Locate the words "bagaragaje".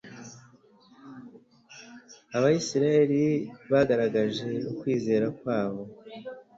3.71-4.49